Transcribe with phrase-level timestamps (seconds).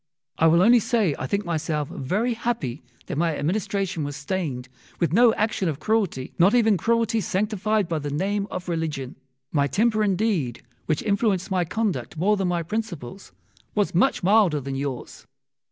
[0.39, 4.67] I will only say I think myself very happy that my administration was stained
[4.99, 9.15] with no action of cruelty, not even cruelty sanctified by the name of religion.
[9.51, 13.31] My temper indeed, which influenced my conduct more than my principles,
[13.75, 15.27] was much milder than yours.